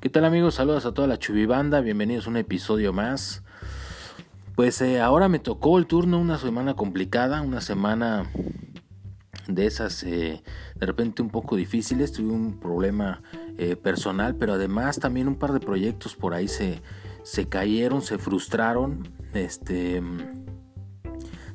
¿Qué 0.00 0.08
tal 0.08 0.24
amigos? 0.24 0.54
Saludos 0.54 0.86
a 0.86 0.94
toda 0.94 1.08
la 1.08 1.18
chubibanda, 1.18 1.80
bienvenidos 1.80 2.28
a 2.28 2.30
un 2.30 2.36
episodio 2.36 2.92
más. 2.92 3.42
Pues 4.54 4.80
eh, 4.80 5.00
ahora 5.00 5.28
me 5.28 5.40
tocó 5.40 5.76
el 5.76 5.88
turno, 5.88 6.20
una 6.20 6.38
semana 6.38 6.74
complicada, 6.74 7.42
una 7.42 7.60
semana 7.60 8.30
de 9.48 9.66
esas 9.66 10.04
eh, 10.04 10.44
de 10.76 10.86
repente 10.86 11.20
un 11.20 11.30
poco 11.30 11.56
difíciles, 11.56 12.12
tuve 12.12 12.30
un 12.32 12.60
problema 12.60 13.22
eh, 13.58 13.74
personal, 13.74 14.36
pero 14.36 14.52
además 14.52 15.00
también 15.00 15.26
un 15.26 15.34
par 15.34 15.52
de 15.52 15.58
proyectos 15.58 16.14
por 16.14 16.32
ahí 16.32 16.46
se, 16.46 16.80
se 17.24 17.48
cayeron, 17.48 18.00
se 18.00 18.18
frustraron, 18.18 19.08
este 19.34 20.00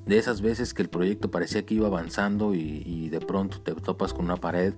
de 0.06 0.18
esas 0.18 0.42
veces 0.42 0.74
que 0.74 0.82
el 0.82 0.90
proyecto 0.90 1.32
parecía 1.32 1.66
que 1.66 1.76
iba 1.76 1.88
avanzando 1.88 2.54
y, 2.54 3.10
de 3.10 3.20
pronto 3.22 3.62
te 3.62 3.74
topas 3.74 4.14
con 4.14 4.26
una 4.26 4.38
pared 4.38 4.74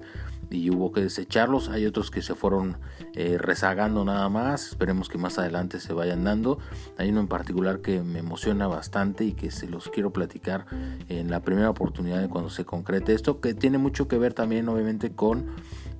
y 0.49 0.69
hubo 0.69 0.91
que 0.91 1.01
desecharlos. 1.01 1.69
Hay 1.69 1.85
otros 1.85 2.11
que 2.11 2.21
se 2.21 2.35
fueron 2.35 2.77
eh, 3.13 3.37
rezagando 3.39 4.05
nada 4.05 4.29
más. 4.29 4.67
Esperemos 4.67 5.09
que 5.09 5.17
más 5.17 5.37
adelante 5.39 5.79
se 5.79 5.93
vayan 5.93 6.23
dando. 6.23 6.59
Hay 6.97 7.09
uno 7.09 7.21
en 7.21 7.27
particular 7.27 7.81
que 7.81 8.01
me 8.01 8.19
emociona 8.19 8.67
bastante 8.67 9.25
y 9.25 9.33
que 9.33 9.51
se 9.51 9.67
los 9.67 9.89
quiero 9.89 10.11
platicar 10.11 10.65
en 11.09 11.29
la 11.29 11.41
primera 11.41 11.69
oportunidad 11.69 12.21
de 12.21 12.29
cuando 12.29 12.49
se 12.49 12.65
concrete 12.65 13.13
esto, 13.13 13.39
que 13.39 13.53
tiene 13.53 13.77
mucho 13.77 14.07
que 14.07 14.17
ver 14.17 14.33
también 14.33 14.69
obviamente 14.69 15.11
con 15.11 15.47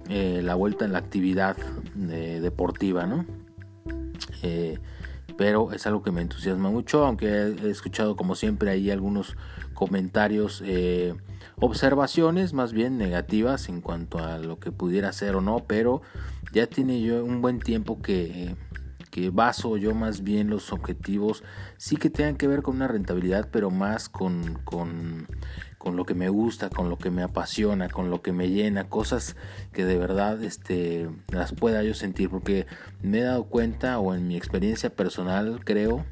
eh, 0.10 0.42
la 0.44 0.56
vuelta 0.56 0.86
en 0.86 0.94
la 0.94 1.00
actividad 1.00 1.58
eh, 2.10 2.40
deportiva, 2.42 3.06
¿no? 3.06 3.26
pero 5.38 5.72
es 5.74 5.88
algo 5.88 6.04
que 6.04 6.12
me 6.12 6.22
entusiasma 6.22 6.70
mucho, 6.70 7.04
aunque 7.04 7.26
he 7.28 7.70
escuchado 7.70 8.16
como 8.16 8.36
siempre 8.36 8.70
ahí 8.70 8.92
algunos 8.92 9.36
comentarios, 9.74 10.64
observaciones 11.58 12.54
más 12.54 12.74
bien 12.74 12.98
negativas 12.98 13.70
en 13.70 13.82
cuanto 13.82 14.20
a 14.20 14.38
lo 14.38 14.60
que 14.60 14.72
pudiera 14.72 15.12
ser 15.14 15.36
o 15.36 15.42
no, 15.42 15.66
pero 15.68 16.02
ya 16.52 16.68
tiene 16.68 17.02
yo 17.02 17.24
un 17.24 17.42
buen 17.42 17.60
tiempo 17.60 18.02
que, 18.02 18.56
que 19.12 19.30
baso 19.30 19.78
yo 19.78 19.94
más 19.94 20.24
bien 20.24 20.50
los 20.50 20.72
objetivos, 20.72 21.44
sí 21.78 21.98
que 21.98 22.10
tengan 22.10 22.36
que 22.36 22.48
ver 22.48 22.62
con 22.62 22.76
una 22.76 22.88
rentabilidad, 22.88 23.50
pero 23.52 23.72
más 23.72 24.10
con, 24.10 24.60
con 24.64 25.28
con 25.86 25.98
lo 25.98 26.06
que 26.08 26.16
me 26.16 26.30
gusta, 26.30 26.72
con 26.72 26.90
lo 26.90 26.98
que 26.98 27.12
me 27.12 27.22
apasiona, 27.22 27.90
con 27.90 28.10
lo 28.10 28.24
que 28.24 28.32
me 28.32 28.50
llena, 28.50 28.90
cosas 28.90 29.36
que 29.72 29.86
de 29.86 30.00
verdad 30.00 30.44
este, 30.44 31.08
las 31.32 31.52
pueda 31.52 31.84
yo 31.84 31.94
sentir, 31.94 32.32
porque 32.32 32.66
me 33.04 33.20
he 33.20 33.22
dado 33.22 33.44
cuenta 33.44 34.00
o 34.00 34.16
en 34.16 34.28
mi 34.28 34.36
experiencia 34.36 34.90
personal 34.90 35.60
creo 35.64 36.04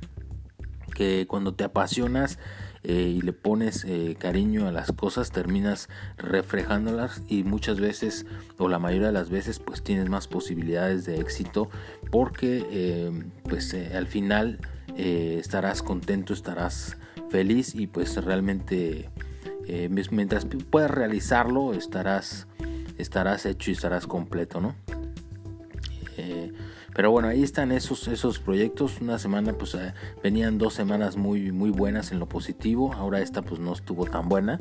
que 0.94 1.26
cuando 1.26 1.56
te 1.56 1.64
apasionas 1.64 2.38
eh, 2.84 3.14
y 3.16 3.22
le 3.22 3.34
pones 3.34 3.86
eh, 3.86 4.16
cariño 4.20 4.68
a 4.68 4.72
las 4.72 4.92
cosas 4.92 5.32
terminas 5.32 5.88
reflejándolas 6.18 7.22
y 7.28 7.44
muchas 7.44 7.80
veces 7.80 8.26
o 8.58 8.68
la 8.68 8.80
mayoría 8.80 9.08
de 9.08 9.14
las 9.14 9.30
veces 9.30 9.60
pues 9.60 9.84
tienes 9.84 10.10
más 10.10 10.28
posibilidades 10.28 11.06
de 11.06 11.20
éxito 11.20 11.70
porque 12.12 12.66
eh, 12.70 13.24
pues 13.44 13.74
al 13.74 14.08
final 14.08 14.60
estarás 14.96 15.82
contento 15.82 16.34
estarás 16.34 16.98
feliz 17.30 17.74
y 17.74 17.88
pues 17.88 18.16
realmente 18.24 19.10
eh, 19.68 19.90
mientras 19.90 20.46
puedas 20.70 20.92
realizarlo 20.92 21.74
estarás 21.74 22.48
estarás 22.98 23.46
hecho 23.46 23.72
y 23.72 23.74
estarás 23.74 24.08
completo 24.08 24.60
no 24.60 24.76
eh, 26.18 26.52
pero 26.96 27.12
bueno 27.12 27.28
ahí 27.28 27.44
están 27.44 27.72
esos 27.72 28.08
esos 28.08 28.40
proyectos. 28.40 29.02
Una 29.02 29.20
semana 29.20 29.54
pues 29.54 29.76
eh, 29.76 29.94
venían 30.22 30.58
dos 30.58 30.74
semanas 30.74 31.18
muy 31.18 31.52
muy 31.52 31.70
buenas 31.70 32.12
en 32.12 32.20
lo 32.20 32.28
positivo. 32.28 32.94
Ahora 32.94 33.22
esta 33.22 33.42
pues 33.42 33.60
no 33.60 33.74
estuvo 33.74 34.06
tan 34.06 34.30
buena 34.30 34.60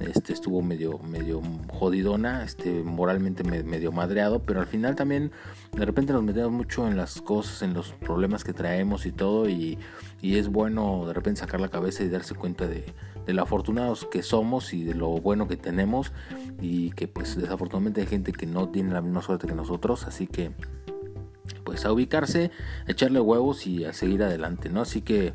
este 0.00 0.32
estuvo 0.32 0.62
medio 0.62 0.98
medio 0.98 1.42
jodidona 1.68 2.44
este 2.44 2.82
moralmente 2.82 3.42
medio 3.44 3.90
madreado 3.92 4.40
pero 4.40 4.60
al 4.60 4.66
final 4.66 4.94
también 4.94 5.32
de 5.72 5.84
repente 5.84 6.12
nos 6.12 6.22
metemos 6.22 6.52
mucho 6.52 6.86
en 6.86 6.96
las 6.96 7.20
cosas 7.20 7.62
en 7.62 7.74
los 7.74 7.92
problemas 7.92 8.44
que 8.44 8.52
traemos 8.52 9.06
y 9.06 9.12
todo 9.12 9.48
y, 9.48 9.78
y 10.22 10.36
es 10.36 10.48
bueno 10.48 11.04
de 11.06 11.12
repente 11.12 11.40
sacar 11.40 11.60
la 11.60 11.68
cabeza 11.68 12.04
y 12.04 12.08
darse 12.08 12.34
cuenta 12.34 12.66
de, 12.66 12.84
de 13.26 13.32
lo 13.34 13.42
afortunados 13.42 14.06
que 14.06 14.22
somos 14.22 14.72
y 14.72 14.84
de 14.84 14.94
lo 14.94 15.08
bueno 15.08 15.48
que 15.48 15.56
tenemos 15.56 16.12
y 16.60 16.90
que 16.92 17.08
pues 17.08 17.36
desafortunadamente 17.36 18.02
hay 18.02 18.06
gente 18.06 18.32
que 18.32 18.46
no 18.46 18.68
tiene 18.68 18.92
la 18.92 19.02
misma 19.02 19.22
suerte 19.22 19.46
que 19.46 19.54
nosotros 19.54 20.06
así 20.06 20.26
que 20.26 20.52
pues 21.64 21.84
a 21.84 21.92
ubicarse, 21.92 22.50
a 22.86 22.92
echarle 22.92 23.20
huevos 23.20 23.66
y 23.66 23.84
a 23.84 23.92
seguir 23.92 24.22
adelante, 24.22 24.70
¿no? 24.70 24.82
Así 24.82 25.02
que 25.02 25.34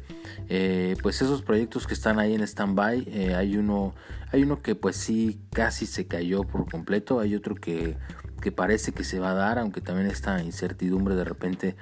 eh, 0.50 0.96
pues 1.02 1.22
esos 1.22 1.42
proyectos 1.42 1.88
que 1.88 1.94
están 1.94 2.20
ahí 2.20 2.34
en 2.34 2.42
stand-by, 2.42 3.08
eh, 3.08 3.36
hay 3.36 3.58
uno, 3.58 3.94
hay 4.32 4.44
uno 4.44 4.62
que 4.62 4.76
pues 4.76 4.96
sí 4.96 5.40
casi 5.52 5.86
se 5.86 6.08
cayó 6.08 6.44
por 6.44 6.70
completo, 6.70 7.20
hay 7.20 7.36
otro 7.36 7.56
que, 7.56 7.98
que 8.42 8.52
parece 8.52 8.92
que 8.92 9.04
se 9.04 9.20
va 9.20 9.32
a 9.32 9.36
dar, 9.36 9.60
aunque 9.60 9.82
también 9.82 10.08
esta 10.08 10.42
incertidumbre 10.42 11.16
de 11.16 11.24
repente 11.24 11.76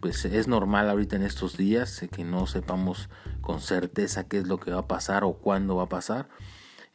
pues 0.00 0.24
es 0.24 0.46
normal 0.46 0.88
ahorita 0.90 1.16
en 1.16 1.22
estos 1.22 1.56
días 1.56 2.04
que 2.12 2.22
no 2.22 2.46
sepamos 2.46 3.08
con 3.40 3.60
certeza 3.60 4.28
qué 4.28 4.38
es 4.38 4.46
lo 4.46 4.58
que 4.60 4.70
va 4.70 4.80
a 4.80 4.88
pasar 4.88 5.24
o 5.24 5.34
cuándo 5.34 5.76
va 5.76 5.84
a 5.84 5.88
pasar. 5.88 6.28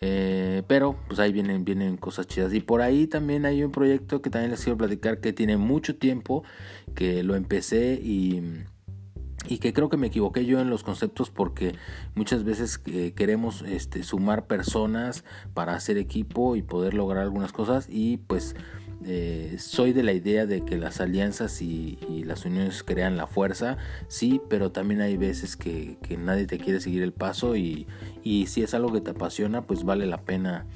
Eh, 0.04 0.64
pero 0.68 0.96
pues 1.08 1.20
ahí 1.20 1.32
vienen, 1.32 1.64
vienen 1.64 1.96
cosas 1.96 2.26
chidas. 2.26 2.54
Y 2.54 2.60
por 2.60 2.82
ahí 2.82 3.06
también 3.06 3.46
hay 3.46 3.64
un 3.64 3.72
proyecto 3.72 4.22
que 4.22 4.32
también 4.32 4.50
les 4.52 4.64
quiero 4.64 4.78
platicar 4.78 5.20
que 5.20 5.32
tiene 5.32 5.58
mucho 5.58 5.96
tiempo, 5.96 6.44
que 6.94 7.24
lo 7.24 7.36
empecé 7.36 8.00
y, 8.02 8.42
y 9.48 9.58
que 9.58 9.74
creo 9.74 9.90
que 9.90 9.98
me 9.98 10.08
equivoqué 10.08 10.46
yo 10.46 10.60
en 10.60 10.70
los 10.70 10.84
conceptos 10.84 11.30
porque 11.30 11.76
muchas 12.16 12.44
veces 12.44 12.82
eh, 12.86 13.14
queremos 13.16 13.64
este, 13.64 14.04
sumar 14.04 14.48
personas 14.48 15.24
para 15.54 15.76
hacer 15.76 15.98
equipo 15.98 16.56
y 16.56 16.62
poder 16.62 16.94
lograr 16.94 17.24
algunas 17.24 17.52
cosas 17.52 17.88
y 17.90 18.18
pues 18.18 18.56
eh, 19.04 19.56
soy 19.58 19.94
de 19.94 20.04
la 20.04 20.14
idea 20.14 20.46
de 20.46 20.64
que 20.64 20.78
las 20.78 21.02
alianzas 21.02 21.62
y, 21.62 21.98
las 22.26 22.46
uniones 22.46 22.84
crean 22.84 23.18
la 23.18 23.26
fuerza, 23.26 23.78
sí, 24.08 24.40
pero 24.48 24.72
también 24.72 25.02
hay 25.02 25.18
veces 25.18 25.58
que, 25.58 25.98
nadie 26.20 26.46
te 26.46 26.60
quiere 26.60 26.80
seguir 26.80 27.02
el 27.02 27.12
paso 27.12 27.56
y, 27.56 27.88
si 28.24 28.62
es 28.62 28.74
algo 28.76 28.94
que 28.94 29.02
te 29.02 29.12
apasiona, 29.12 29.64
pues 29.66 29.84
vale 29.84 30.06
la 30.06 30.22
pena 30.22 30.68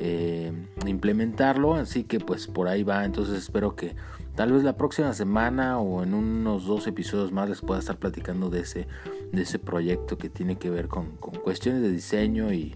eh, 0.00 0.52
implementarlo, 0.86 1.74
así 1.74 2.04
que 2.04 2.18
pues 2.18 2.46
por 2.46 2.66
ahí 2.66 2.82
va, 2.82 3.04
entonces 3.04 3.36
espero 3.36 3.76
que 3.76 3.94
tal 4.36 4.52
vez 4.52 4.62
la 4.62 4.76
próxima 4.76 5.12
semana 5.14 5.78
o 5.78 6.02
en 6.02 6.14
unos 6.14 6.66
dos 6.66 6.86
episodios 6.86 7.32
más 7.32 7.48
les 7.48 7.60
pueda 7.60 7.80
estar 7.80 7.96
platicando 7.96 8.50
de 8.50 8.60
ese, 8.60 8.86
de 9.32 9.42
ese 9.42 9.58
proyecto 9.58 10.18
que 10.18 10.28
tiene 10.28 10.56
que 10.56 10.70
ver 10.70 10.88
con, 10.88 11.16
cuestiones 11.16 11.82
de 11.82 11.90
diseño 11.90 12.52
y, 12.52 12.74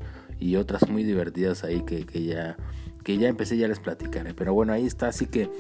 otras 0.57 0.89
muy 0.89 1.05
divertidas 1.05 1.65
ahí 1.65 1.83
que, 1.83 2.07
que 2.07 2.25
ya 2.25 2.57
que 3.05 3.19
ya 3.19 3.29
empecé, 3.29 3.57
ya 3.57 3.69
les 3.69 3.81
platicaré. 3.81 4.35
Pero 4.35 4.55
bueno, 4.55 4.73
ahí 4.73 4.87
está, 4.87 5.09
así 5.09 5.27
que 5.27 5.51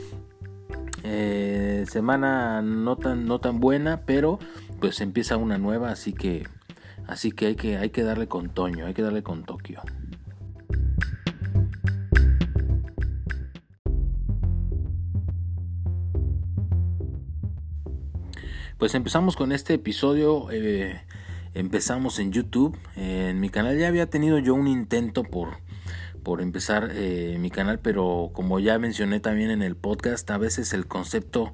eh, 1.02 1.84
semana 1.88 2.62
no 2.62 2.96
tan, 2.96 3.26
no 3.26 3.40
tan 3.40 3.60
buena, 3.60 4.02
pero 4.06 4.38
pues 4.80 5.00
empieza 5.00 5.36
una 5.36 5.58
nueva, 5.58 5.90
así 5.90 6.12
que 6.12 6.46
así 7.06 7.32
que 7.32 7.46
hay 7.46 7.56
que, 7.56 7.76
hay 7.76 7.90
que 7.90 8.02
darle 8.02 8.28
con 8.28 8.50
Toño, 8.50 8.86
hay 8.86 8.94
que 8.94 9.02
darle 9.02 9.22
con 9.22 9.44
Tokio. 9.44 9.80
Pues 18.80 18.94
empezamos 18.94 19.36
con 19.36 19.52
este 19.52 19.74
episodio. 19.74 20.48
Eh, 20.50 21.02
empezamos 21.52 22.18
en 22.18 22.32
YouTube. 22.32 22.78
en 22.96 23.38
mi 23.38 23.50
canal 23.50 23.78
ya 23.78 23.88
había 23.88 24.08
tenido 24.08 24.38
yo 24.38 24.54
un 24.54 24.66
intento 24.68 25.22
por 25.22 25.58
por 26.22 26.40
empezar 26.40 26.90
eh, 26.94 27.36
mi 27.38 27.50
canal, 27.50 27.78
pero 27.78 28.30
como 28.32 28.58
ya 28.58 28.78
mencioné 28.78 29.20
también 29.20 29.50
en 29.50 29.62
el 29.62 29.76
podcast, 29.76 30.30
a 30.30 30.38
veces 30.38 30.72
el 30.72 30.86
concepto, 30.86 31.52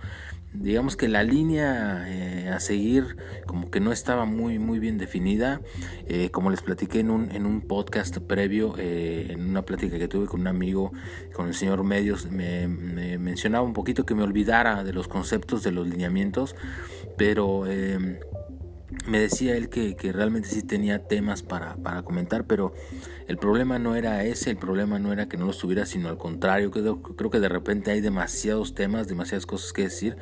digamos 0.60 0.96
que 0.96 1.08
la 1.08 1.22
línea 1.22 2.04
eh, 2.08 2.48
a 2.48 2.60
seguir 2.60 3.16
como 3.46 3.70
que 3.70 3.80
no 3.80 3.92
estaba 3.92 4.24
muy 4.24 4.58
muy 4.58 4.78
bien 4.78 4.98
definida, 4.98 5.60
eh, 6.06 6.30
como 6.30 6.50
les 6.50 6.62
platiqué 6.62 7.00
en 7.00 7.10
un, 7.10 7.30
en 7.30 7.46
un 7.46 7.60
podcast 7.60 8.18
previo, 8.18 8.74
en 8.78 9.48
una 9.48 9.62
plática 9.62 9.98
que 9.98 10.08
tuve 10.08 10.26
con 10.26 10.40
un 10.40 10.48
amigo, 10.48 10.92
con 11.32 11.48
el 11.48 11.54
señor 11.54 11.84
Medios, 11.84 12.30
me, 12.30 12.68
me 12.68 13.18
mencionaba 13.18 13.64
un 13.64 13.72
poquito 13.72 14.04
que 14.04 14.14
me 14.14 14.22
olvidara 14.22 14.84
de 14.84 14.92
los 14.92 15.08
conceptos, 15.08 15.62
de 15.62 15.72
los 15.72 15.86
lineamientos, 15.86 16.56
pero 17.16 17.64
me 19.06 19.20
decía 19.20 19.56
él 19.56 19.68
que, 19.68 19.96
realmente 20.12 20.48
sí 20.48 20.62
tenía 20.62 21.06
temas 21.06 21.42
para, 21.42 21.76
comentar, 22.04 22.46
pero 22.46 22.74
el 23.28 23.38
problema 23.38 23.78
no 23.78 23.96
era 23.96 24.24
ese, 24.24 24.50
el 24.50 24.56
problema 24.56 24.98
no 24.98 25.12
era 25.12 25.28
que 25.28 25.36
no 25.36 25.46
los 25.46 25.58
tuviera, 25.58 25.86
sino 25.86 26.08
al 26.08 26.18
contrario, 26.18 26.70
creo, 26.70 27.02
creo 27.02 27.30
que 27.30 27.40
de 27.40 27.48
repente 27.48 27.90
hay 27.90 28.00
demasiados 28.00 28.74
temas, 28.74 29.08
demasiadas 29.08 29.46
cosas 29.46 29.72
que 29.72 29.82
decir 29.82 30.16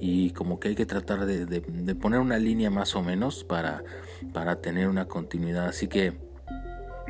y 0.00 0.30
como 0.30 0.60
que 0.60 0.68
hay 0.68 0.74
que 0.74 0.86
tratar 0.86 1.26
de, 1.26 1.60
poner 1.94 2.20
una 2.20 2.38
línea 2.38 2.70
más 2.70 2.94
o 2.94 3.02
menos 3.02 3.44
para, 3.44 3.82
para 4.32 4.60
tener 4.60 4.88
una 4.88 5.06
continuidad. 5.06 5.66
Así 5.66 5.88
que 5.88 6.25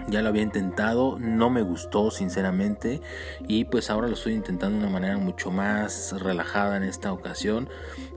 ya 0.08 0.22
lo 0.22 0.28
había 0.28 0.42
intentado, 0.42 1.18
no 1.18 1.50
me 1.50 1.62
gustó 1.62 2.10
sinceramente 2.10 3.00
y 3.48 3.64
pues 3.64 3.90
ahora 3.90 4.08
lo 4.08 4.14
estoy 4.14 4.34
intentando 4.34 4.78
de 4.78 4.84
una 4.84 4.92
manera 4.92 5.18
mucho 5.18 5.50
más 5.50 6.14
relajada 6.20 6.76
en 6.76 6.84
esta 6.84 7.12
ocasión. 7.12 7.68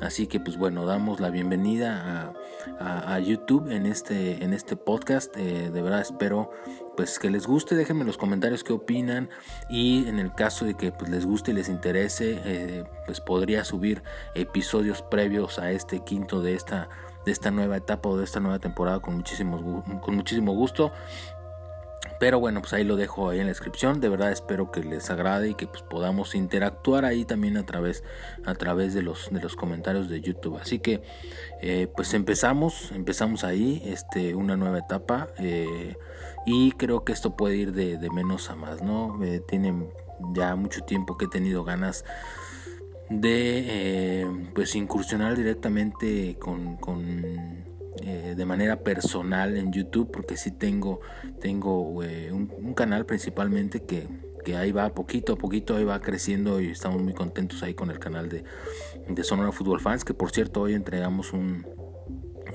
Así 0.02 0.28
que 0.28 0.40
pues 0.40 0.58
bueno, 0.58 0.86
damos 0.86 1.20
la 1.20 1.30
bienvenida 1.30 2.34
a, 2.80 3.20
YouTube 3.20 3.70
en 3.72 3.86
este, 3.86 4.44
en 4.44 4.54
este 4.54 4.76
podcast. 4.76 5.36
Eh, 5.36 5.72
de 5.72 5.82
verdad 5.82 6.02
espero 6.02 6.52
pues 6.96 7.18
que 7.18 7.30
les 7.30 7.48
guste, 7.48 7.76
déjenme 7.76 8.02
en 8.02 8.08
los 8.08 8.18
comentarios 8.18 8.64
qué 8.64 8.74
opinan 8.74 9.30
y 9.70 10.08
en 10.08 10.20
el 10.20 10.34
caso 10.34 10.66
de 10.66 10.76
que 10.76 10.92
pues, 10.92 11.10
les 11.10 11.26
guste 11.26 11.52
y 11.52 11.54
les 11.54 11.70
interese, 11.70 12.42
eh, 12.44 12.84
pues 13.06 13.22
podría 13.22 13.64
subir 13.64 14.04
episodios 14.36 15.02
previos 15.02 15.60
a 15.60 15.72
este 15.72 16.02
quinto 16.04 16.42
de 16.42 16.56
esta 16.56 16.90
de 17.26 17.34
esta 17.34 17.52
nueva 17.52 17.78
etapa 17.78 18.10
o 18.10 18.18
de 18.18 18.24
esta 18.24 18.40
nueva 18.40 18.60
temporada 18.60 19.00
con 19.00 19.24
con 20.02 20.16
muchísimo 20.16 20.54
gusto. 20.54 20.92
Pero 22.20 22.40
bueno, 22.40 22.62
pues 22.62 22.74
ahí 22.74 22.84
lo 22.84 22.98
dejo 22.98 23.30
ahí 23.30 23.40
en 23.40 23.46
la 23.46 23.52
descripción. 23.52 24.02
De 24.02 24.10
verdad 24.10 24.32
espero 24.32 24.72
que 24.72 24.84
les 24.84 25.10
agrade 25.10 25.50
y 25.50 25.56
que 25.56 25.68
pues 25.68 25.82
podamos 25.84 26.36
interactuar 26.36 27.06
ahí 27.06 27.24
también 27.26 27.58
a 27.58 27.66
través, 27.66 28.04
a 28.46 28.56
través 28.56 28.94
de 28.94 29.02
los, 29.02 29.30
de 29.32 29.40
los 29.40 29.56
comentarios 29.56 30.10
de 30.10 30.20
YouTube. 30.22 30.58
Así 30.58 30.80
que 30.80 31.02
eh, 31.62 31.88
pues 31.96 32.14
empezamos, 32.14 32.92
empezamos 32.92 33.44
ahí, 33.44 33.82
este, 33.86 34.36
una 34.36 34.58
nueva 34.58 34.80
etapa. 34.80 35.30
Eh, 35.38 35.96
y 36.46 36.72
creo 36.74 37.06
que 37.06 37.14
esto 37.14 37.36
puede 37.36 37.56
ir 37.56 37.74
de, 37.74 38.10
menos 38.12 38.50
a 38.50 38.56
más, 38.56 38.82
¿no? 38.82 39.24
Eh, 39.24 39.42
tiene 39.48 39.90
ya 40.34 40.56
mucho 40.56 40.82
tiempo 40.82 41.18
que 41.18 41.26
he 41.26 41.30
tenido 41.30 41.64
ganas 41.64 42.04
de 43.10 44.28
pues 44.54 44.76
incursionar 44.76 45.36
directamente 45.36 46.38
con 46.38 46.78
eh, 48.02 48.36
de 48.38 48.46
manera 48.46 48.78
personal 48.82 49.58
en 49.58 49.74
YouTube 49.74 50.12
porque 50.12 50.38
sí 50.38 50.52
tengo, 50.52 51.02
tengo 51.42 52.04
eh, 52.04 52.32
un, 52.32 52.74
canal 52.74 53.06
principalmente 53.06 53.84
que, 53.84 54.08
que, 54.46 54.56
ahí 54.56 54.72
va 54.72 54.94
poquito 54.94 55.34
a 55.34 55.36
poquito, 55.38 55.76
ahí 55.76 55.84
va 55.84 56.00
creciendo 56.00 56.62
y 56.62 56.68
estamos 56.68 57.02
muy 57.02 57.14
contentos 57.14 57.62
ahí 57.64 57.74
con 57.74 57.92
el 57.92 58.00
canal 58.00 58.30
de, 58.30 58.44
de 59.08 59.24
Sonora 59.24 59.52
Football 59.52 59.82
Fans 59.82 60.06
que 60.06 60.14
por 60.14 60.32
cierto 60.32 60.62
hoy 60.62 60.76
entregamos 60.76 61.34
un, 61.34 61.66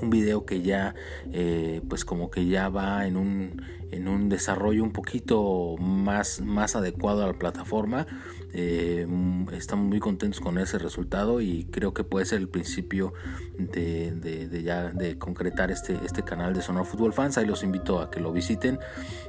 un 0.00 0.10
video 0.10 0.44
que 0.44 0.62
ya 0.62 0.94
eh, 1.32 1.82
pues 1.88 2.04
como 2.04 2.30
que 2.30 2.46
ya 2.46 2.68
va 2.68 3.06
en 3.06 3.16
un 3.16 3.62
en 3.90 4.08
un 4.08 4.28
desarrollo 4.28 4.82
un 4.82 4.92
poquito 4.92 5.76
más 5.78 6.40
más 6.40 6.76
adecuado 6.76 7.24
a 7.24 7.26
la 7.26 7.32
plataforma 7.34 8.06
eh, 8.52 9.06
estamos 9.52 9.86
muy 9.86 9.98
contentos 9.98 10.40
con 10.40 10.58
ese 10.58 10.78
resultado 10.78 11.40
y 11.40 11.64
creo 11.66 11.92
que 11.92 12.04
puede 12.04 12.24
ser 12.24 12.38
el 12.38 12.48
principio 12.48 13.12
de, 13.58 14.12
de, 14.12 14.62
ya 14.62 14.90
de 14.90 15.18
concretar 15.18 15.70
este 15.70 15.98
este 16.04 16.22
canal 16.22 16.54
de 16.54 16.62
Sonora 16.62 16.84
Fútbol 16.84 17.12
Fans 17.12 17.36
ahí 17.38 17.46
los 17.46 17.62
invito 17.62 18.00
a 18.00 18.10
que 18.10 18.20
lo 18.20 18.32
visiten 18.32 18.78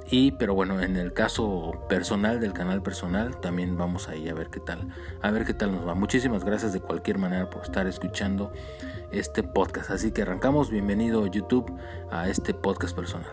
y 0.09 0.31
pero 0.33 0.53
bueno 0.53 0.81
en 0.81 0.95
el 0.95 1.13
caso 1.13 1.85
personal 1.89 2.39
del 2.39 2.53
canal 2.53 2.83
personal 2.83 3.39
también 3.39 3.77
vamos 3.77 4.09
ahí 4.09 4.29
a 4.29 4.33
ver 4.33 4.49
qué 4.49 4.59
tal 4.59 4.89
a 5.21 5.31
ver 5.31 5.45
qué 5.45 5.53
tal 5.53 5.71
nos 5.71 5.87
va 5.87 5.95
muchísimas 5.95 6.43
gracias 6.43 6.73
de 6.73 6.79
cualquier 6.79 7.17
manera 7.17 7.49
por 7.49 7.63
estar 7.63 7.87
escuchando 7.87 8.51
este 9.11 9.43
podcast. 9.43 9.91
Así 9.91 10.11
que 10.11 10.21
arrancamos. 10.21 10.69
Bienvenido 10.69 11.25
YouTube 11.27 11.73
a 12.11 12.29
este 12.29 12.53
podcast 12.53 12.95
personal. 12.95 13.31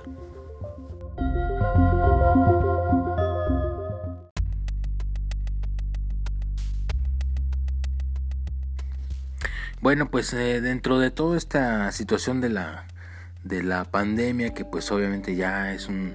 Bueno, 9.83 10.09
pues 10.13 10.33
eh, 10.33 10.61
dentro 10.61 11.01
de 11.01 11.11
toda 11.11 11.37
esta 11.37 11.91
situación 11.91 12.41
de 12.41 12.49
la, 12.49 12.87
de 13.43 13.65
la 13.65 13.83
pandemia, 13.85 14.55
que 14.55 14.65
pues 14.65 14.93
obviamente 14.93 15.35
ya 15.35 15.75
es 15.75 15.89
un... 15.89 16.13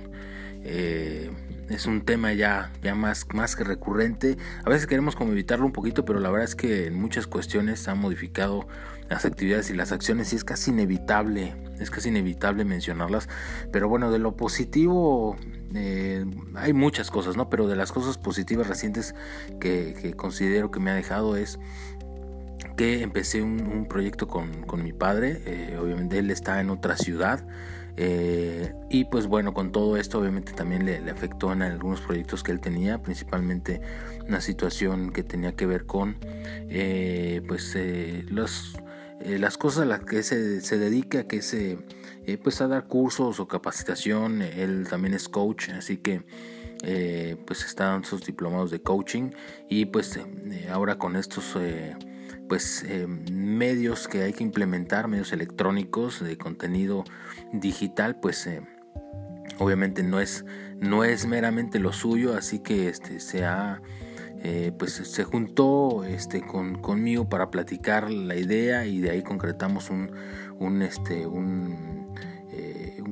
Eh, 0.63 1.29
es 1.69 1.85
un 1.85 2.05
tema 2.05 2.31
ya, 2.31 2.71
ya 2.81 2.95
más, 2.95 3.25
más 3.33 3.57
que 3.57 3.65
recurrente. 3.65 4.37
A 4.63 4.69
veces 4.69 4.87
queremos 4.87 5.17
como 5.17 5.33
evitarlo 5.33 5.65
un 5.65 5.73
poquito, 5.73 6.05
pero 6.05 6.21
la 6.21 6.29
verdad 6.29 6.45
es 6.45 6.55
que 6.55 6.87
en 6.87 6.95
muchas 6.95 7.27
cuestiones 7.27 7.89
ha 7.89 7.95
modificado 7.95 8.69
las 9.09 9.25
actividades 9.25 9.69
y 9.69 9.73
las 9.73 9.91
acciones 9.91 10.31
y 10.31 10.37
es 10.37 10.45
casi 10.45 10.71
inevitable, 10.71 11.57
es 11.77 11.91
casi 11.91 12.07
inevitable 12.07 12.63
mencionarlas. 12.63 13.27
Pero 13.73 13.89
bueno, 13.89 14.11
de 14.11 14.19
lo 14.19 14.37
positivo 14.37 15.35
eh, 15.75 16.25
hay 16.55 16.73
muchas 16.73 17.11
cosas, 17.11 17.35
¿no? 17.35 17.49
Pero 17.49 17.67
de 17.67 17.75
las 17.75 17.91
cosas 17.91 18.17
positivas 18.17 18.67
recientes 18.67 19.13
que, 19.59 20.13
considero 20.15 20.71
que 20.71 20.79
me 20.79 20.91
ha 20.91 20.95
dejado 20.95 21.35
es 21.35 21.59
que 22.77 23.01
empecé 23.01 23.41
un, 23.41 23.87
proyecto 23.89 24.27
con, 24.27 24.83
mi 24.83 24.93
padre, 24.93 25.41
eh, 25.45 25.77
obviamente 25.81 26.19
él 26.19 26.31
está 26.31 26.61
en 26.61 26.69
otra 26.69 26.95
ciudad, 26.95 27.43
eh, 27.99 28.75
y 28.91 29.05
pues 29.05 29.25
bueno, 29.25 29.55
con 29.55 29.71
todo 29.71 29.97
esto 29.97 30.19
obviamente 30.19 30.53
también 30.53 30.85
le, 30.85 30.97
afectó 31.09 31.51
en 31.51 31.63
algunos 31.63 32.01
proyectos 32.01 32.43
que 32.43 32.51
él 32.51 32.59
tenía, 32.59 33.01
principalmente 33.01 33.81
una 34.27 34.39
situación 34.39 35.11
que 35.11 35.23
tenía 35.23 35.55
que 35.55 35.65
ver 35.65 35.87
con 35.87 36.17
eh, 36.69 37.41
pues 37.47 37.73
eh, 37.75 38.23
los, 38.29 38.77
las 39.25 39.57
cosas 39.57 39.81
a 39.81 39.85
las 39.85 40.01
que 40.01 40.21
se, 40.21 40.61
se 40.61 40.77
dedica, 40.77 41.23
que 41.23 41.41
se 41.41 41.79
pues 42.43 42.61
a 42.61 42.67
dar 42.67 42.87
cursos 42.87 43.39
o 43.39 43.47
capacitación, 43.47 44.41
él 44.41 44.85
también 44.87 45.13
es 45.13 45.27
coach, 45.27 45.69
así 45.69 45.97
que 45.97 46.23
pues 47.45 47.65
está 47.65 47.85
dando 47.85 48.07
sus 48.07 48.25
diplomados 48.25 48.69
de 48.69 48.81
coaching 48.81 49.31
y 49.69 49.85
pues 49.85 50.19
ahora 50.69 50.97
con 50.97 51.15
estos 51.15 51.55
pues 52.47 52.83
eh, 52.87 53.07
medios 53.07 54.07
que 54.07 54.23
hay 54.23 54.33
que 54.33 54.43
implementar, 54.43 55.07
medios 55.07 55.31
electrónicos 55.33 56.23
de 56.23 56.37
contenido 56.37 57.03
digital, 57.51 58.19
pues 58.19 58.47
eh, 58.47 58.61
obviamente 59.59 60.03
no 60.03 60.19
es, 60.19 60.45
no 60.79 61.03
es 61.03 61.25
meramente 61.25 61.79
lo 61.79 61.93
suyo, 61.93 62.35
así 62.35 62.59
que 62.59 62.89
este, 62.89 63.19
se 63.19 63.45
ha, 63.45 63.81
eh, 64.43 64.71
pues 64.77 64.93
se 64.93 65.23
juntó 65.23 66.03
este, 66.03 66.41
con, 66.41 66.81
conmigo 66.81 67.29
para 67.29 67.49
platicar 67.51 68.09
la 68.11 68.35
idea 68.35 68.85
y 68.85 68.99
de 68.99 69.11
ahí 69.11 69.23
concretamos 69.23 69.89
un, 69.89 70.11
un, 70.59 70.81
este, 70.81 71.27
un 71.27 71.96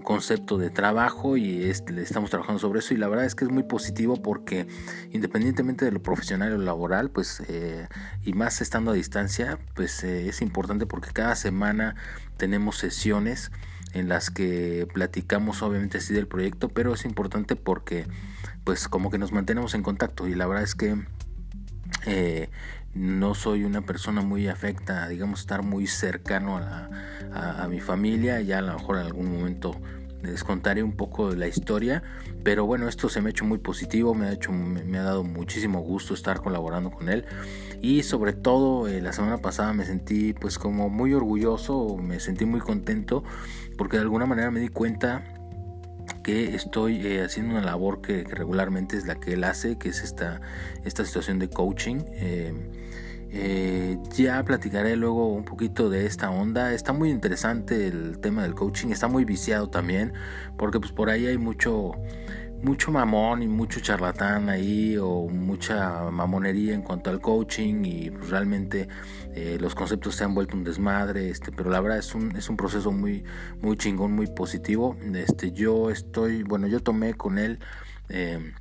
concepto 0.05 0.57
de 0.57 0.69
trabajo 0.69 1.35
y 1.35 1.63
estamos 1.65 2.29
trabajando 2.29 2.59
sobre 2.59 2.79
eso. 2.79 2.93
Y 2.93 2.97
la 2.97 3.09
verdad 3.09 3.25
es 3.25 3.35
que 3.35 3.43
es 3.43 3.51
muy 3.51 3.63
positivo 3.63 4.21
porque 4.21 4.67
independientemente 5.11 5.83
de 5.83 5.91
lo 5.91 6.01
profesional 6.01 6.53
o 6.53 6.57
laboral 6.57 7.09
pues 7.09 7.43
eh, 7.49 7.89
y 8.23 8.31
más 8.31 8.61
estando 8.61 8.91
a 8.91 8.93
distancia 8.93 9.59
pues 9.73 10.03
eh, 10.05 10.29
es 10.29 10.41
importante 10.41 10.85
porque 10.85 11.09
cada 11.11 11.35
semana 11.35 11.95
tenemos 12.37 12.77
sesiones 12.77 13.51
en 13.93 14.07
las 14.07 14.29
que 14.29 14.87
platicamos 14.93 15.61
obviamente 15.61 15.97
así 15.97 16.13
del 16.13 16.27
proyecto 16.27 16.69
pero 16.69 16.93
es 16.93 17.03
importante 17.03 17.55
porque 17.55 18.05
pues 18.63 18.87
como 18.87 19.09
que 19.09 19.17
nos 19.17 19.31
mantenemos 19.31 19.73
en 19.73 19.83
contacto. 19.83 20.27
Y 20.27 20.35
la 20.35 20.47
verdad 20.47 20.63
es 20.63 20.75
que 20.75 20.95
eh, 22.05 22.49
no 22.95 23.35
soy 23.35 23.65
una 23.65 23.81
persona 23.81 24.21
muy 24.21 24.47
afecta, 24.47 25.07
digamos, 25.09 25.41
estar 25.41 25.63
muy 25.63 25.85
cercano 25.85 26.57
a, 26.57 26.89
mi 27.69 27.81
familia. 27.81 28.39
Ya 28.41 28.59
a 28.59 28.61
lo 28.61 28.73
mejor 28.73 28.97
en 28.97 29.05
algún 29.07 29.37
momento 29.37 29.75
les 30.23 30.43
contaré 30.43 30.81
un 30.81 30.93
poco 30.93 31.29
de 31.29 31.37
la 31.37 31.47
historia, 31.47 32.01
pero 32.43 32.65
bueno, 32.65 32.87
esto 32.87 33.09
se 33.09 33.21
me 33.21 33.29
ha 33.29 33.31
hecho 33.31 33.43
muy 33.43 33.57
positivo, 33.57 34.13
me 34.13 34.27
ha, 34.27 34.31
hecho, 34.31 34.51
me, 34.51 34.97
ha 34.97 35.03
dado 35.03 35.23
muchísimo 35.23 35.81
gusto 35.81 36.13
estar 36.13 36.41
colaborando 36.41 36.89
con 36.89 37.09
él 37.09 37.25
y 37.81 38.03
sobre 38.03 38.33
todo 38.33 38.87
eh, 38.87 39.01
la 39.01 39.13
semana 39.13 39.37
pasada 39.39 39.73
me 39.73 39.85
sentí 39.85 40.33
pues 40.33 40.57
como 40.57 40.89
muy 40.89 41.13
orgulloso, 41.13 41.97
me 41.97 42.19
sentí 42.19 42.45
muy 42.45 42.61
contento 42.61 43.23
porque 43.77 43.97
de 43.97 44.03
alguna 44.03 44.25
manera 44.25 44.49
me 44.49 44.61
di 44.61 44.69
cuenta 44.69 45.34
que 46.25 46.55
estoy 46.55 47.05
eh, 47.05 47.23
haciendo 47.23 47.51
una 47.53 47.61
labor 47.63 48.01
que, 48.01 48.23
regularmente 48.23 48.97
es 48.97 49.05
la 49.05 49.13
que 49.13 49.33
él 49.33 49.43
hace, 49.43 49.77
que 49.77 49.89
es 49.89 50.01
esta, 50.01 50.41
esta 50.83 51.05
situación 51.05 51.37
de 51.37 51.51
coaching. 51.51 51.97
Eh, 52.13 52.51
eh, 53.29 53.97
ya 54.15 54.43
platicaré 54.43 54.95
luego 54.95 55.31
un 55.31 55.45
poquito 55.45 55.87
de 55.91 56.07
esta 56.07 56.31
onda. 56.31 56.73
Está 56.73 56.93
muy 56.93 57.11
interesante 57.11 57.85
el 57.85 58.17
tema 58.17 58.41
del 58.41 58.55
coaching. 58.55 58.87
Está 58.87 59.07
muy 59.07 59.23
viciado 59.23 59.69
también. 59.69 60.13
Porque 60.57 60.79
pues 60.79 60.91
por 60.91 61.11
ahí 61.11 61.27
hay 61.27 61.37
mucho 61.37 61.91
mucho 62.65 62.91
mamón 62.91 63.43
y 63.43 63.47
mucho 63.47 63.79
charlatán 63.79 64.49
ahí 64.49 64.97
o 64.97 65.27
mucha 65.29 66.09
mamonería 66.11 66.73
en 66.73 66.81
cuanto 66.81 67.09
al 67.09 67.21
coaching 67.21 67.85
y 67.85 68.09
pues, 68.09 68.29
realmente 68.29 68.87
los 69.59 69.75
conceptos 69.75 70.15
se 70.15 70.23
han 70.23 70.33
vuelto 70.33 70.55
un 70.55 70.63
desmadre 70.63 71.29
este 71.29 71.51
pero 71.51 71.69
la 71.69 71.81
verdad 71.81 71.99
es 71.99 72.15
un, 72.15 72.35
es 72.37 72.49
un 72.49 72.55
proceso 72.55 72.91
muy 72.91 73.25
muy 73.61 73.75
chingón 73.75 74.13
muy 74.13 74.27
positivo 74.27 74.95
este 75.13 75.51
yo 75.51 75.91
estoy 75.91 76.43
bueno 76.43 76.67
yo 76.67 76.79
tomé 76.79 77.15
con 77.15 77.37
él 77.37 77.59
eh, 78.09 78.53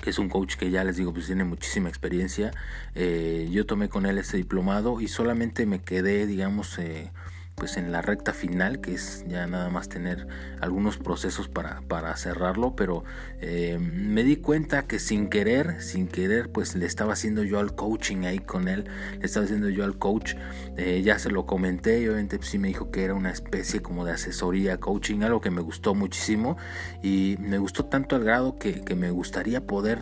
que 0.00 0.10
es 0.10 0.18
un 0.18 0.28
coach 0.28 0.56
que 0.56 0.70
ya 0.70 0.84
les 0.84 0.96
digo, 0.96 1.12
pues 1.12 1.26
tiene 1.26 1.44
muchísima 1.44 1.88
experiencia. 1.88 2.52
Eh, 2.94 3.48
yo 3.50 3.66
tomé 3.66 3.88
con 3.88 4.06
él 4.06 4.18
este 4.18 4.36
diplomado 4.36 5.00
y 5.00 5.08
solamente 5.08 5.66
me 5.66 5.80
quedé, 5.80 6.26
digamos, 6.26 6.78
eh, 6.78 7.10
pues 7.54 7.76
en 7.76 7.92
la 7.92 8.02
recta 8.02 8.32
final, 8.32 8.80
que 8.80 8.94
es 8.94 9.24
ya 9.28 9.46
nada 9.46 9.70
más 9.70 9.88
tener 9.88 10.26
algunos 10.60 10.98
procesos 10.98 11.48
para, 11.48 11.82
para 11.82 12.16
cerrarlo, 12.16 12.74
pero 12.74 13.04
eh, 13.40 13.78
me 13.78 14.24
di 14.24 14.36
cuenta 14.36 14.86
que 14.86 14.98
sin 14.98 15.28
querer, 15.28 15.80
sin 15.80 16.08
querer, 16.08 16.50
pues 16.50 16.74
le 16.74 16.86
estaba 16.86 17.12
haciendo 17.12 17.44
yo 17.44 17.60
al 17.60 17.74
coaching 17.74 18.24
ahí 18.24 18.38
con 18.38 18.68
él, 18.68 18.84
le 19.18 19.24
estaba 19.24 19.44
haciendo 19.44 19.68
yo 19.68 19.84
al 19.84 19.98
coach, 19.98 20.34
eh, 20.76 21.02
ya 21.04 21.18
se 21.18 21.30
lo 21.30 21.46
comenté, 21.46 22.00
y 22.00 22.08
obviamente 22.08 22.38
pues, 22.38 22.50
sí 22.50 22.58
me 22.58 22.68
dijo 22.68 22.90
que 22.90 23.04
era 23.04 23.14
una 23.14 23.30
especie 23.30 23.80
como 23.80 24.04
de 24.04 24.12
asesoría, 24.12 24.78
coaching, 24.78 25.22
algo 25.22 25.40
que 25.40 25.50
me 25.50 25.60
gustó 25.60 25.94
muchísimo 25.94 26.56
y 27.02 27.36
me 27.38 27.58
gustó 27.58 27.84
tanto 27.84 28.16
al 28.16 28.24
grado 28.24 28.56
que, 28.56 28.80
que 28.80 28.94
me 28.94 29.10
gustaría 29.10 29.64
poder 29.66 30.00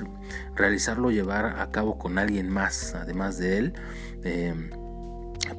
realizarlo, 0.57 1.11
llevar 1.11 1.61
a 1.61 1.71
cabo 1.71 1.99
con 1.99 2.19
alguien 2.19 2.49
más, 2.49 2.95
además 2.95 3.39
de 3.39 3.59
él. 3.59 3.73
Eh, 4.25 4.55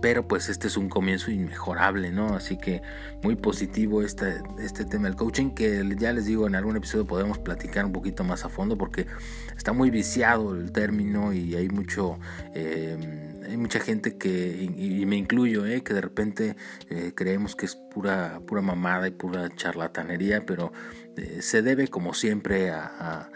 pero 0.02 0.28
pues 0.28 0.50
este 0.50 0.68
es 0.68 0.78
un 0.78 0.90
comienzo 0.90 1.32
inmejorable, 1.32 2.12
¿no? 2.12 2.36
Así 2.36 2.58
que 2.58 2.82
muy 3.22 3.36
positivo 3.36 4.02
este, 4.02 4.42
este 4.60 4.86
tema 4.86 5.08
del 5.08 5.16
coaching, 5.16 5.52
que 5.52 5.84
ya 5.98 6.14
les 6.14 6.26
digo, 6.26 6.48
en 6.48 6.56
algún 6.56 6.76
episodio 6.76 7.06
podemos 7.06 7.38
platicar 7.40 7.86
un 7.86 7.92
poquito 7.92 8.24
más 8.24 8.46
a 8.46 8.50
fondo 8.50 8.78
porque 8.78 9.08
está 9.56 9.74
muy 9.74 9.90
viciado 9.90 10.56
el 10.56 10.72
término 10.72 11.34
y 11.34 11.56
hay 11.56 11.70
mucho... 11.70 12.20
Eh, 12.54 13.30
hay 13.48 13.58
mucha 13.58 13.80
gente 13.80 14.18
que, 14.18 14.70
y, 14.76 15.06
me 15.06 15.18
incluyo, 15.18 15.66
eh, 15.66 15.84
que 15.84 15.94
de 15.94 16.02
repente 16.02 16.56
eh, 16.90 17.12
creemos 17.16 17.56
que 17.56 17.66
es 17.66 17.76
pura, 17.76 18.42
pura 18.48 18.62
mamada 18.62 19.08
y 19.08 19.12
pura 19.12 19.50
charlatanería, 19.56 20.46
pero 20.46 20.72
eh, 21.18 21.40
se 21.42 21.62
debe 21.62 21.88
como 21.88 22.14
siempre 22.14 22.72
a, 22.72 23.30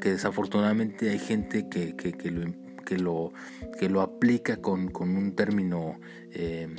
que 0.00 0.10
desafortunadamente 0.10 1.10
hay 1.10 1.18
gente 1.18 1.68
que, 1.68 1.94
que 1.96 2.30
lo 2.30 2.42
que 2.90 2.98
lo, 2.98 3.32
que 3.78 3.88
lo 3.88 4.00
aplica 4.00 4.56
con, 4.56 4.88
con 4.88 5.16
un 5.16 5.36
término 5.36 6.00
eh, 6.32 6.74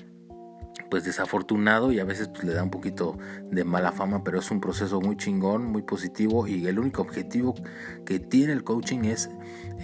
pues 0.90 1.06
desafortunado 1.06 1.94
y 1.94 2.00
a 2.00 2.04
veces 2.04 2.28
pues, 2.28 2.44
le 2.44 2.54
da 2.54 2.64
un 2.64 2.70
poquito 2.70 3.18
de 3.50 3.64
mala 3.64 3.94
fama, 3.94 4.26
pero 4.26 4.40
es 4.40 4.52
un 4.52 4.60
proceso 4.60 5.00
muy 5.00 5.16
chingón, 5.16 5.66
muy 5.66 5.84
positivo 5.84 6.48
y 6.48 6.68
el 6.68 6.80
único 6.80 7.02
objetivo 7.02 7.56
que 8.06 8.20
tiene 8.20 8.52
el 8.52 8.66
coaching 8.66 9.06
es 9.06 9.30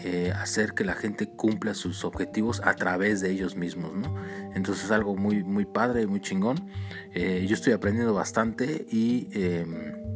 eh, 0.03 0.33
hacer 0.35 0.73
que 0.73 0.83
la 0.83 0.95
gente 0.95 1.29
cumpla 1.29 1.73
sus 1.73 2.03
objetivos 2.03 2.61
a 2.65 2.73
través 2.73 3.21
de 3.21 3.31
ellos 3.31 3.55
mismos, 3.55 3.93
¿no? 3.95 4.13
Entonces 4.53 4.83
es 4.83 4.91
algo 4.91 5.15
muy, 5.15 5.45
muy 5.45 5.63
padre, 5.63 6.07
muy 6.07 6.19
chingón. 6.19 6.69
Eh, 7.13 7.45
yo 7.47 7.55
estoy 7.55 7.71
aprendiendo 7.71 8.13
bastante 8.13 8.85
y 8.91 9.29
em, 9.31 10.06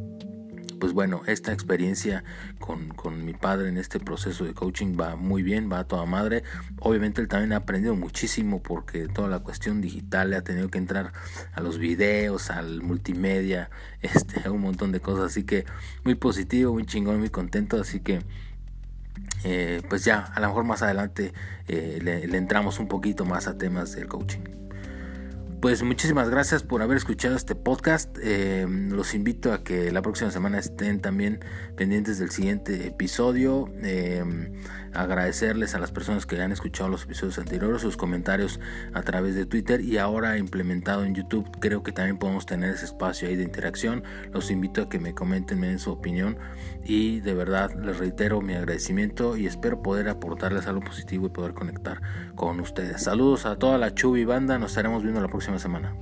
pues 0.82 0.94
bueno, 0.94 1.22
esta 1.28 1.52
experiencia 1.52 2.24
con, 2.58 3.24
mi 3.24 3.34
padre 3.34 3.68
en 3.68 3.78
este 3.78 4.00
proceso 4.00 4.44
de 4.44 4.52
coaching 4.52 4.96
va 5.00 5.14
muy 5.14 5.44
bien, 5.44 5.70
va 5.70 5.78
a 5.78 5.84
toda 5.84 6.06
madre. 6.06 6.42
Obviamente 6.80 7.20
él 7.20 7.28
también 7.28 7.52
ha 7.52 7.58
aprendido 7.58 7.94
muchísimo 7.94 8.60
porque 8.60 9.06
toda 9.06 9.28
la 9.28 9.38
cuestión 9.38 9.80
digital 9.80 10.30
le 10.30 10.36
ha 10.36 10.42
tenido 10.42 10.70
que 10.70 10.78
entrar 10.78 11.12
a 11.52 11.60
los 11.60 11.78
videos, 11.78 12.50
al 12.50 12.82
multimedia, 12.82 13.70
este, 14.02 14.42
a 14.44 14.50
un 14.50 14.60
montón 14.60 14.90
de 14.90 14.98
cosas. 14.98 15.26
Así 15.26 15.44
que 15.44 15.66
muy 16.02 16.16
positivo, 16.16 16.72
muy 16.72 16.84
chingón, 16.84 17.20
muy 17.20 17.30
contento. 17.30 17.80
Así 17.80 18.00
que 18.00 18.18
eh, 19.44 19.82
pues 19.88 20.04
ya, 20.04 20.32
a 20.34 20.40
lo 20.40 20.48
mejor 20.48 20.64
más 20.64 20.82
adelante 20.82 21.32
eh, 21.68 22.00
le 22.02 22.36
entramos 22.36 22.80
un 22.80 22.88
poquito 22.88 23.24
más 23.24 23.46
a 23.46 23.56
temas 23.56 23.92
del 23.92 24.08
coaching. 24.08 24.62
Pues 25.62 25.84
muchísimas 25.84 26.28
gracias 26.28 26.64
por 26.64 26.82
haber 26.82 26.96
escuchado 26.96 27.36
este 27.36 27.51
podcast. 27.62 28.18
Eh, 28.22 28.66
los 28.68 29.14
invito 29.14 29.52
a 29.52 29.62
que 29.62 29.92
la 29.92 30.02
próxima 30.02 30.30
semana 30.30 30.58
estén 30.58 31.00
también 31.00 31.40
pendientes 31.76 32.18
del 32.18 32.30
siguiente 32.30 32.86
episodio. 32.86 33.68
Eh, 33.82 34.22
agradecerles 34.92 35.74
a 35.74 35.78
las 35.78 35.90
personas 35.90 36.26
que 36.26 36.40
han 36.40 36.52
escuchado 36.52 36.88
los 36.88 37.04
episodios 37.04 37.38
anteriores, 37.38 37.82
sus 37.82 37.96
comentarios 37.96 38.60
a 38.92 39.02
través 39.02 39.34
de 39.34 39.46
Twitter 39.46 39.80
y 39.80 39.98
ahora 39.98 40.38
implementado 40.38 41.04
en 41.04 41.14
YouTube. 41.14 41.48
Creo 41.60 41.82
que 41.82 41.92
también 41.92 42.18
podemos 42.18 42.46
tener 42.46 42.74
ese 42.74 42.84
espacio 42.84 43.28
ahí 43.28 43.36
de 43.36 43.44
interacción. 43.44 44.02
Los 44.32 44.50
invito 44.50 44.82
a 44.82 44.88
que 44.88 44.98
me 44.98 45.14
comenten, 45.14 45.60
me 45.60 45.68
den 45.68 45.78
su 45.78 45.90
opinión 45.90 46.36
y 46.84 47.20
de 47.20 47.34
verdad 47.34 47.74
les 47.74 47.98
reitero 47.98 48.40
mi 48.40 48.54
agradecimiento 48.54 49.36
y 49.36 49.46
espero 49.46 49.82
poder 49.82 50.08
aportarles 50.08 50.66
algo 50.66 50.82
positivo 50.82 51.26
y 51.26 51.30
poder 51.30 51.54
conectar 51.54 52.02
con 52.34 52.60
ustedes. 52.60 53.02
Saludos 53.02 53.46
a 53.46 53.56
toda 53.56 53.78
la 53.78 53.94
Chubi 53.94 54.24
banda, 54.24 54.58
nos 54.58 54.72
estaremos 54.72 55.02
viendo 55.02 55.20
la 55.20 55.28
próxima 55.28 55.58
semana. 55.58 55.94